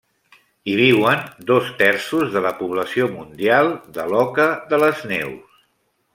[0.69, 1.19] Hi viuen
[1.51, 5.63] dos terços de la població mundial de l'oca de les neus.